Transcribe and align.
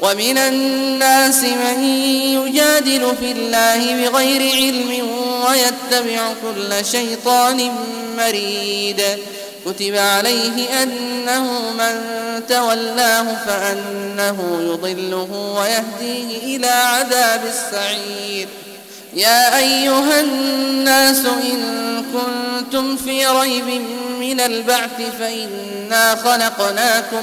ومن 0.00 0.38
الناس 0.38 1.42
من 1.42 1.84
يجادل 2.38 3.16
في 3.20 3.32
الله 3.32 4.08
بغير 4.10 4.52
علم 4.52 5.08
ويتبع 5.48 6.32
كل 6.42 6.84
شيطان 6.84 7.72
مريد. 8.18 9.02
كتب 9.66 9.96
عليه 9.96 10.82
أنه 10.82 11.42
من 11.78 11.96
تولاه 12.48 13.44
فأنه 13.46 14.58
يضله 14.60 15.56
ويهديه 15.58 16.56
إلى 16.56 16.66
عذاب 16.66 17.40
السعير. 17.44 18.48
يا 19.14 19.56
أيها 19.58 20.20
الناس 20.20 21.24
إن 21.26 22.04
كنتم 22.12 22.96
في 22.96 23.26
ريب 23.26 23.82
من 24.20 24.40
البعث 24.40 25.00
فإنا 25.18 26.14
خلقناكم 26.14 27.22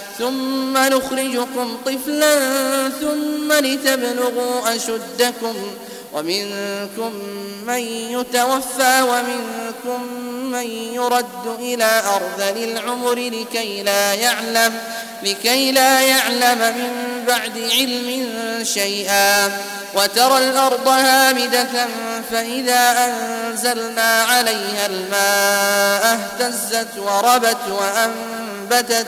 ثم 0.17 0.77
نخرجكم 0.77 1.77
طفلا 1.85 2.39
ثم 2.89 3.53
لتبلغوا 3.53 4.75
أشدكم. 4.75 5.55
ومنكم 6.13 7.13
من 7.67 7.79
يتوفى 8.11 9.01
ومنكم 9.01 10.13
من 10.51 10.67
يرد 10.93 11.59
إلى 11.59 12.01
أرذل 12.15 12.63
العمر 12.63 13.13
لكي 13.13 13.83
لا 13.83 14.13
يعلم 14.13 14.73
لكي 15.23 15.71
لا 15.71 16.01
يعلم 16.01 16.59
من 16.59 17.23
بعد 17.27 17.57
علم 17.71 18.29
شيئا. 18.63 19.51
وترى 19.95 20.37
الأرض 20.37 20.87
هامدة 20.87 21.87
فإذا 22.31 23.05
أنزلنا 23.05 24.23
عليها 24.23 24.85
الماء 24.85 26.19
اهتزت 26.19 26.97
وربت 26.97 27.57
وأنبتت. 27.69 29.07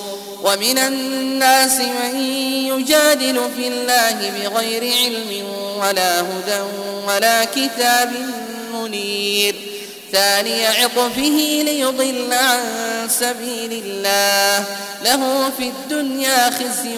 ومن 0.43 0.77
الناس 0.77 1.79
من 1.79 2.15
يجادل 2.65 3.41
في 3.57 3.67
الله 3.67 4.29
بغير 4.29 4.93
علم 4.93 5.45
ولا 5.79 6.21
هدى 6.21 6.61
ولا 7.07 7.45
كتاب 7.45 8.11
منير. 8.73 9.55
ثاني 10.11 10.67
عطفه 10.67 11.61
ليضل 11.65 12.33
عن 12.33 12.59
سبيل 13.09 13.83
الله. 13.85 14.65
له 15.05 15.51
في 15.57 15.63
الدنيا 15.63 16.49
خزي 16.49 16.97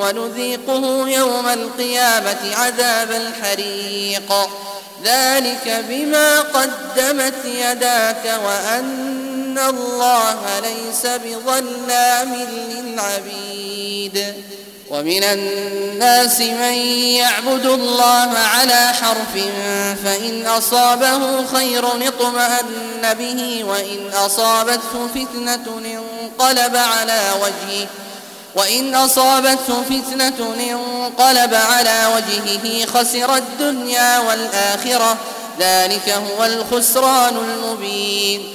ونذيقه 0.00 1.08
يوم 1.08 1.48
القيامة 1.48 2.56
عذاب 2.56 3.10
الحريق. 3.10 4.32
ذلك 5.04 5.84
بما 5.88 6.40
قدمت 6.40 7.44
يداك 7.44 8.40
وأن 8.44 9.27
الله 9.58 10.60
ليس 10.60 11.06
بظلام 11.06 12.34
للعبيد 12.70 14.34
ومن 14.90 15.24
الناس 15.24 16.40
من 16.40 16.74
يعبد 17.20 17.66
الله 17.66 18.30
على 18.38 18.92
حرف 18.92 19.44
فإن 20.04 20.46
أصابه 20.46 21.46
خير 21.46 21.86
اطمأن 21.86 23.14
به 23.18 23.64
وإن 23.64 24.10
أصابته 24.14 25.08
فتنة 25.14 25.66
انقلب 25.78 26.76
على 26.76 27.20
وجهه 27.42 27.86
وإن 28.54 28.94
أصابته 28.94 29.82
فتنة 29.82 30.54
انقلب 30.60 31.54
على 31.54 32.14
وجهه 32.16 32.86
خسر 32.86 33.36
الدنيا 33.36 34.18
والآخرة 34.18 35.16
ذلك 35.60 36.08
هو 36.08 36.44
الخسران 36.44 37.36
المبين 37.36 38.54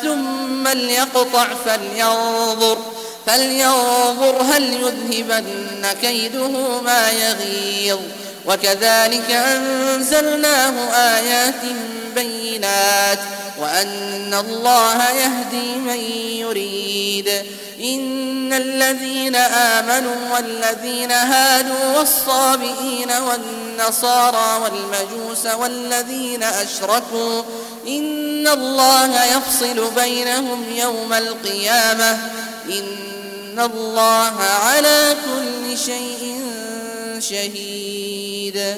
ثم 0.03 0.67
ليقطع 0.67 1.47
فلينظر 1.65 2.77
فلينظر 3.27 4.41
هل 4.41 4.73
يذهبن 4.73 5.87
كيده 6.01 6.81
ما 6.81 7.09
يغيظ. 7.11 7.99
وكذلك 8.45 9.31
أنزلناه 9.31 10.73
آيات 10.93 11.61
بينات 12.15 12.40
وأن 13.59 14.33
الله 14.33 15.09
يهدي 15.09 15.75
من 15.75 15.99
يريد. 16.39 17.29
إن 17.83 18.53
الذين 18.53 19.35
آمنوا 19.35 20.15
والذين 20.33 21.11
هادوا 21.11 21.97
والصابئين 21.97 23.11
والنصارى 23.11 24.61
والمجوس 24.63 25.45
والذين 25.45 26.43
أشركوا 26.43 27.43
إن 27.87 28.47
الله 28.47 29.25
يفصل 29.25 29.91
بينهم 29.95 30.75
يوم 30.75 31.13
القيامة. 31.13 32.11
إن 32.65 33.59
الله 33.59 34.33
على 34.41 35.15
كل 35.25 35.77
شيء 35.77 36.41
شهيد. 37.19 38.77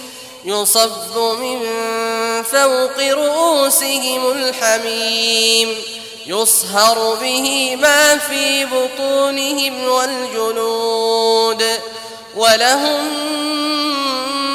يصب 0.45 1.17
من 1.17 1.59
فوق 2.43 2.99
رؤوسهم 2.99 4.31
الحميم 4.31 5.77
يصهر 6.27 7.15
به 7.21 7.75
ما 7.81 8.17
في 8.17 8.65
بطونهم 8.65 9.87
والجلود 9.87 11.65
ولهم 12.35 13.07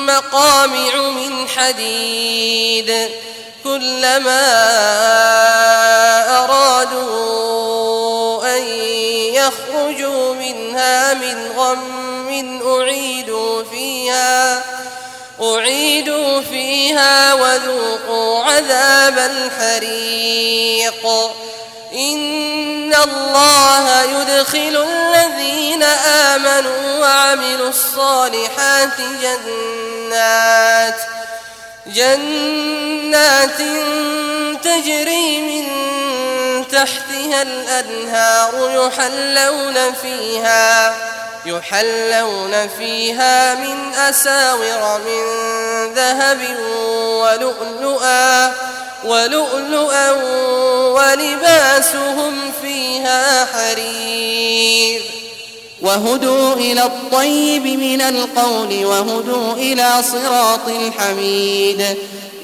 مقامع 0.06 0.96
من 1.10 1.48
حديد 1.48 3.08
كلما 3.64 4.46
أرادوا 6.44 7.46
أن 8.56 8.62
يخرجوا 9.34 10.34
منها 10.34 11.14
من 11.14 11.52
غم 11.56 11.95
أعيدوا 15.42 16.40
فيها 16.40 17.34
وذوقوا 17.34 18.44
عذاب 18.44 19.18
الحريق. 19.18 21.06
إن 21.92 22.94
الله 22.94 24.02
يدخل 24.02 24.86
الذين 24.88 25.82
آمنوا 25.82 26.98
وعملوا 27.00 27.68
الصالحات 27.68 29.00
جنات 29.22 31.00
جنات 31.86 33.58
تجري 34.62 35.40
من 35.40 35.66
تحتها 36.68 37.42
الأنهار 37.42 38.52
يحلون 38.54 39.92
فيها 39.92 40.94
يحلون 41.46 42.68
فيها 42.78 43.54
من 43.54 43.94
أساور 43.94 45.00
من 45.06 45.22
ذهب 45.94 46.40
ولؤلؤا 47.22 48.52
ولؤلؤا 49.04 50.10
ولباسهم 50.92 52.52
فيها 52.62 53.44
حرير. 53.44 55.02
وهدوا 55.82 56.54
إلى 56.54 56.82
الطيب 56.82 57.66
من 57.66 58.00
القول 58.00 58.84
وهدوا 58.84 59.52
إلى 59.52 60.02
صراط 60.12 60.68
الحميد. 60.68 61.96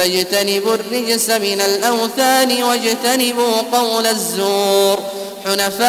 فاجتنبوا 0.00 0.74
الرجس 0.74 1.30
من 1.30 1.60
الأوثان 1.60 2.62
واجتنبوا 2.62 3.56
قول 3.72 4.06
الزور 4.06 4.98
حنفاء 5.44 5.80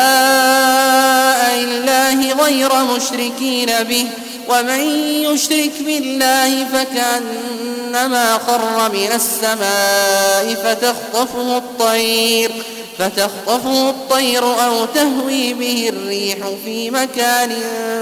لله 1.55 2.33
غير 2.43 2.69
مشركين 2.83 3.71
به 3.83 4.07
ومن 4.49 4.79
يشرك 5.23 5.71
بالله 5.79 6.65
فكأنما 6.73 8.37
خر 8.47 8.91
من 8.91 9.11
السماء 9.11 10.55
فتخطفه 10.63 11.57
الطير 11.57 12.51
فتخطفه 12.97 13.89
الطير 13.89 14.43
أو 14.43 14.85
تهوي 14.85 15.53
به 15.53 15.89
الريح 15.93 16.37
في 16.65 16.91
مكان 16.91 17.51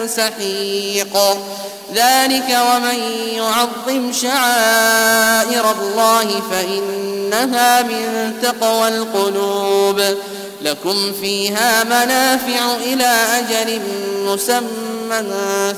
سحيق. 0.08 1.18
ذلك 1.94 2.58
ومن 2.72 3.00
يعظم 3.34 4.14
شعائر 4.14 5.72
الله 5.72 6.42
فإنها 6.52 7.82
من 7.82 8.34
تقوى 8.42 8.88
القلوب. 8.88 10.02
لكم 10.62 11.14
فيها 11.22 11.84
منافع 11.84 12.76
إلى 12.76 13.26
أجل 13.40 13.82
مسمى 14.26 15.24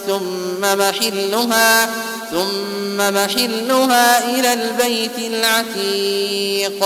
ثم 0.08 0.62
محلها 0.62 1.90
ثم 2.32 2.98
محلها 2.98 4.30
إلى 4.30 4.54
البيت 4.54 5.18
العتيق. 5.18 6.86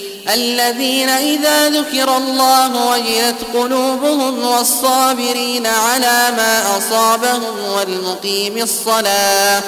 الذين 0.33 1.09
إذا 1.09 1.69
ذكر 1.69 2.17
الله 2.17 2.91
وجلت 2.91 3.35
قلوبهم 3.53 4.45
والصابرين 4.45 5.67
على 5.67 6.33
ما 6.37 6.77
أصابهم 6.77 7.59
والمقيم 7.75 8.57
الصلاة 8.57 9.61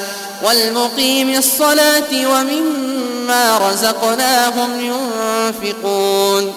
والمقيم 0.43 1.29
الصلاة 1.29 2.11
ومما 2.13 3.03
مما 3.23 3.57
رزقناهم 3.57 4.79
ينفقون 4.79 6.53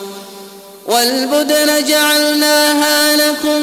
والبدن 0.87 1.85
جعلناها 1.85 3.17
لكم 3.17 3.63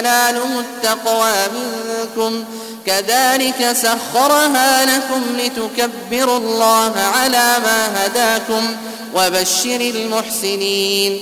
يناله 0.00 0.60
التقوى 0.60 1.32
منكم. 1.54 2.44
كذلك 2.86 3.72
سخرها 3.72 4.84
لكم 4.84 5.22
لتكبروا 5.38 6.38
الله 6.38 6.92
على 7.14 7.56
ما 7.64 8.06
هداكم 8.06 8.76
وبشر 9.14 9.80
المحسنين. 9.80 11.20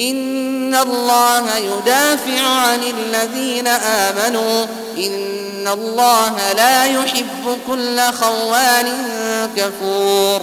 إن 0.00 0.74
الله 0.74 1.56
يدافع 1.56 2.42
عن 2.42 2.80
الذين 2.82 3.66
آمنوا. 3.68 4.66
إن 4.96 5.68
الله 5.68 6.52
لا 6.56 6.84
يحب 6.84 7.58
كل 7.66 8.00
خوان 8.00 8.88
كفور. 9.56 10.42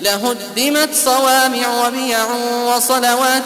لهدمت 0.00 0.94
صوامع 0.94 1.86
وبيع 1.86 2.24
وصلوات 2.66 3.42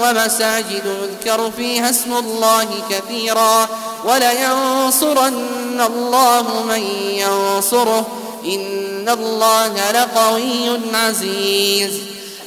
ومساجد 0.00 0.82
يذكر 0.84 1.50
فيها 1.56 1.90
اسم 1.90 2.12
الله 2.12 2.68
كثيرا 2.90 3.68
ولينصرن 4.04 5.80
الله 5.86 6.62
من 6.68 6.82
ينصره. 7.10 8.06
إن 8.44 9.08
الله 9.08 9.90
لقوي 9.90 10.80
عزيز. 10.94 11.92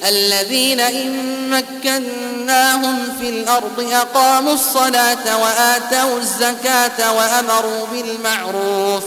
الذين 0.07 0.79
إن 0.79 1.49
مكناهم 1.49 3.13
في 3.21 3.29
الأرض 3.29 3.89
أقاموا 3.91 4.53
الصلاة 4.53 5.43
وآتوا 5.43 6.17
الزكاة 6.17 7.13
وأمروا 7.13 7.85
بالمعروف. 7.91 9.03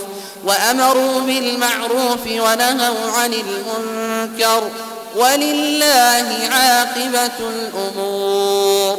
وأمروا 0.48 1.20
بالمعروف 1.20 2.26
ونهوا 2.26 3.10
عن 3.16 3.34
المنكر 3.34 4.62
ولله 5.16 6.48
عاقبة 6.52 7.38
الأمور 7.40 8.98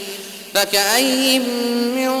فكأي 0.53 1.39
من 1.39 2.11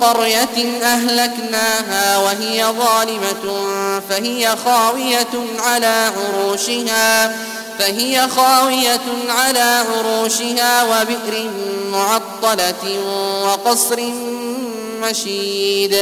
قرية 0.00 0.82
أهلكناها 0.82 2.18
وهي 2.18 2.64
ظالمة 2.64 3.68
فهي 4.10 4.56
خاوية 4.64 5.34
على 5.58 6.10
عروشها 6.16 7.36
فهي 7.78 8.28
خاوية 8.28 9.00
على 9.28 9.84
عروشها 9.94 10.84
وبئر 10.84 11.50
معطلة 11.92 13.00
وقصر 13.44 14.00
مشيد. 15.02 15.96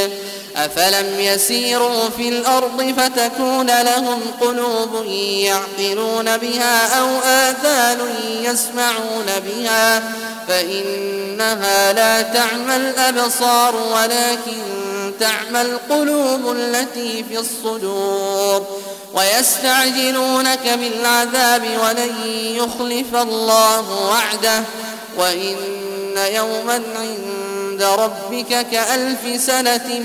أفلم 0.56 1.20
يسيروا 1.20 2.08
في 2.16 2.28
الأرض 2.28 2.94
فتكون 2.98 3.66
لهم 3.66 4.20
قلوب 4.40 5.06
يعقلون 5.06 6.36
بها 6.36 7.00
أو 7.00 7.06
آذان 7.24 7.98
يسمعون 8.42 9.26
بها 9.46 10.02
فإنها 10.48 11.92
لا 11.92 12.22
تعمى 12.22 12.76
الأبصار 12.76 13.76
ولكن 13.76 14.62
تعمى 15.20 15.60
القلوب 15.62 16.56
التي 16.56 17.24
في 17.28 17.38
الصدور 17.38 18.66
ويستعجلونك 19.14 20.68
بالعذاب 20.68 21.62
ولن 21.62 22.14
يخلف 22.56 23.14
الله 23.14 24.08
وعده 24.08 24.62
وإن 25.18 25.56
يوما 26.16 26.82
عند 26.96 27.82
ربك 27.82 28.66
كألف 28.70 29.42
سنة 29.42 30.04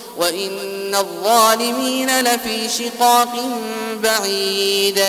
وإن 0.17 0.95
الظالمين 0.95 2.21
لفي 2.21 2.69
شقاق 2.69 3.49
بعيد 4.03 5.03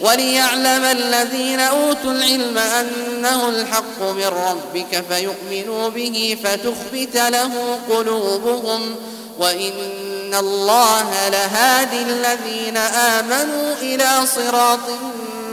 وليعلم 0.00 0.84
الذين 0.84 1.60
أوتوا 1.60 2.12
العلم 2.12 2.58
أنه 2.58 3.48
الحق 3.48 4.02
من 4.02 4.26
ربك 4.26 5.04
فيؤمنوا 5.10 5.88
به 5.88 6.36
فتخبت 6.44 7.16
له 7.16 7.78
قلوبهم 7.90 8.94
وإن 9.38 10.34
الله 10.34 11.28
لهادي 11.28 12.02
الذين 12.02 12.76
آمنوا 12.76 13.74
إلى 13.82 14.26
صراط 14.36 14.80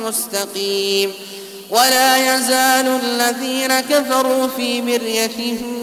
مستقيم 0.04 1.14
ولا 1.70 2.36
يزال 2.36 3.00
الذين 3.04 3.80
كفروا 3.80 4.48
في 4.48 4.82
منه 4.82 5.83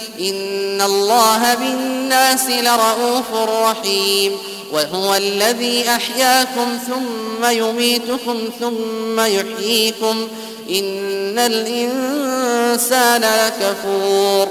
إن 0.29 0.81
الله 0.81 1.53
بالناس 1.53 2.49
لرؤوف 2.49 3.33
رحيم 3.33 4.37
وهو 4.71 5.15
الذي 5.15 5.89
أحياكم 5.89 6.79
ثم 6.87 7.49
يميتكم 7.49 8.39
ثم 8.59 9.19
يحييكم 9.19 10.27
إن 10.69 11.39
الإنسان 11.39 13.21
لكفور 13.21 14.47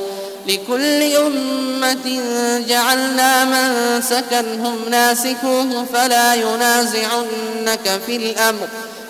لكل 0.46 1.16
أمة 1.16 2.20
جعلنا 2.68 3.44
من 3.44 4.02
سكنهم 4.02 4.76
ناسكوه 4.90 5.84
فلا 5.92 6.34
ينازعنك 6.34 8.00
في 8.06 8.16
الأمر 8.16 8.68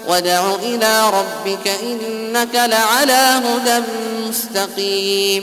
ودع 0.08 0.54
إلى 0.54 1.10
ربك 1.10 1.70
إنك 1.82 2.54
لعلى 2.54 3.40
هدى 3.44 3.84
مستقيم 4.28 5.42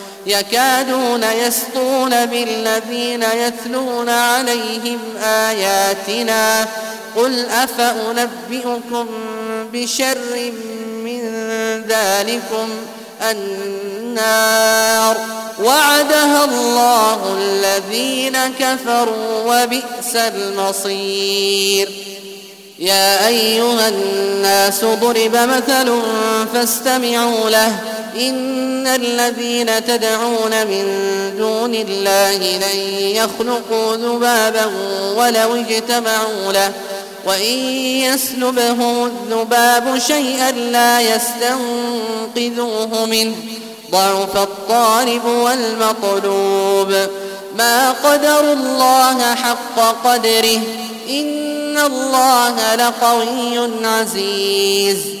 يكادون 0.25 1.23
يسطون 1.23 2.25
بالذين 2.25 3.23
يتلون 3.23 4.09
عليهم 4.09 4.99
آياتنا 5.23 6.67
قل 7.15 7.45
أفأنبئكم 7.45 9.07
بشر 9.73 10.51
من 11.03 11.21
ذلكم 11.87 12.69
النار 13.31 15.17
وعدها 15.63 16.45
الله 16.45 17.37
الذين 17.37 18.37
كفروا 18.59 19.63
وبئس 19.63 20.15
المصير 20.15 21.89
يا 22.79 23.27
أيها 23.27 23.89
الناس 23.89 24.85
ضرب 24.85 25.35
مثل 25.35 26.01
فاستمعوا 26.53 27.49
له 27.49 27.79
إن 28.15 28.87
الذين 28.87 29.85
تدعون 29.85 30.67
من 30.67 30.85
دون 31.37 31.75
الله 31.75 32.37
لن 32.37 32.79
يخلقوا 33.15 33.95
ذبابا 33.95 34.65
ولو 35.17 35.55
اجتمعوا 35.55 36.53
له 36.53 36.71
وإن 37.25 37.57
يسلبهم 38.03 39.05
الذباب 39.05 39.99
شيئا 39.99 40.51
لا 40.51 41.01
يستنقذوه 41.01 43.05
منه 43.05 43.35
ضعف 43.91 44.37
الطالب 44.37 45.25
والمطلوب 45.25 46.95
ما 47.57 47.91
قدر 47.91 48.53
الله 48.53 49.35
حق 49.35 49.79
قدره 50.03 50.59
إن 51.09 51.77
الله 51.77 52.75
لقوي 52.75 53.85
عزيز 53.85 55.20